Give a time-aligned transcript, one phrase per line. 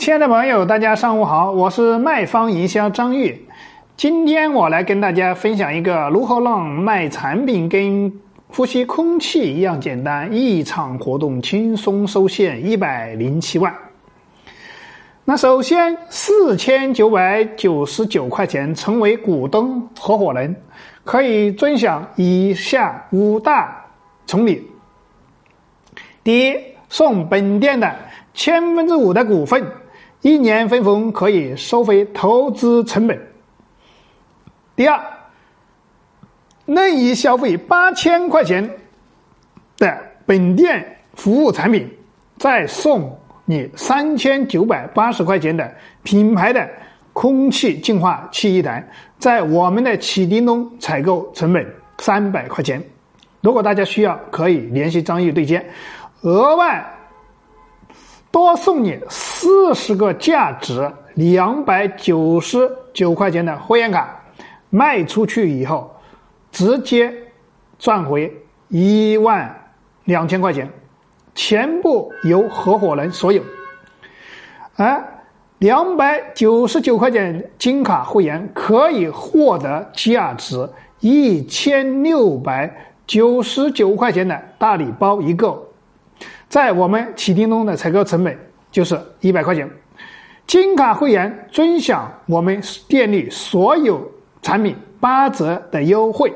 [0.00, 3.38] 亲爱的朋友，大家上午好，我是卖方营销张玉。
[3.98, 8.10] 今天我来跟大家分享一个如何让卖产品跟
[8.48, 13.70] 呼吸空气一样简单，一场活动轻松收现一百零七万。
[15.22, 20.56] 那首先，四千九百九十九块钱成为股东合伙人，
[21.04, 23.84] 可以尊享以下五大
[24.26, 24.66] 宠礼。
[26.24, 26.56] 第一，
[26.88, 27.94] 送本店的
[28.32, 29.62] 千分之五的股份，
[30.22, 33.18] 一年分红可以收回投资成本。
[34.76, 35.00] 第二，
[36.66, 38.70] 任意消费八千块钱
[39.78, 41.90] 的本店服务产品，
[42.38, 43.18] 再送。
[43.46, 46.70] 你三千九百八十块钱的品牌的
[47.12, 51.66] 空气净化器一台，在我们的启叮咚采购成本
[51.98, 52.80] 三百块钱。
[53.40, 55.66] 如果大家需要，可以联系张毅对接。
[56.20, 56.88] 额外
[58.30, 64.22] 多送你四十个价值两百九十九块钱的会员卡，
[64.70, 65.90] 卖出去以后
[66.52, 67.12] 直接
[67.78, 68.32] 赚回
[68.68, 69.72] 一万
[70.04, 70.70] 两千块钱。
[71.32, 73.42] 全部由合伙人所有，
[74.74, 75.02] 而
[75.58, 80.68] 两百九十九块钱金卡会员可以获得价值
[80.98, 85.68] 一千六百九十九块钱的大礼包一个，
[86.50, 88.36] 在我们启叮咚的采购成本
[88.72, 89.70] 就是一百块钱。
[90.48, 94.10] 金卡会员尊享我们店里所有
[94.42, 96.34] 产品八折的优惠，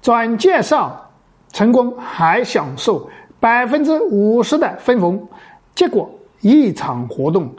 [0.00, 1.10] 转介绍
[1.52, 3.08] 成功还享受。
[3.38, 5.28] 百分之五十的分红，
[5.74, 7.54] 结果一场活动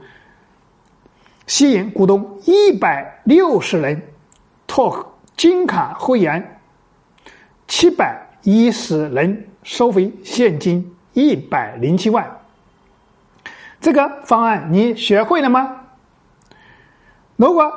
[1.46, 4.02] 吸引股东一百六十人，
[4.66, 6.60] 拓金卡会员
[7.68, 12.40] 七百一十人，收回现金一百零七万。
[13.82, 15.82] 这个方案你学会了吗？
[17.36, 17.72] 如果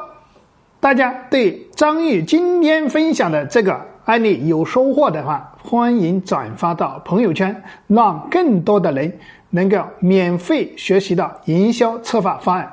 [0.81, 9.19] 大家对张玉今天分享的这个，案例有收获的话，欢迎转发到朋友圈，让更多的人
[9.51, 12.73] 能够免费学习到营销策划方案。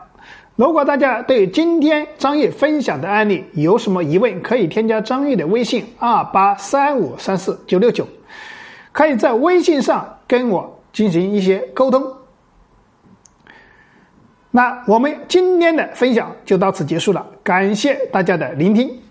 [0.56, 8.08] 如果大家对今天张毅分享的案例有什么疑问，可以添加张毅的微信二八三五三四九六九，
[8.94, 12.04] 可以在微信上跟我进行一些沟通。
[14.52, 19.02] 那我们今天的分享就到此结束了，感谢大家的聆听。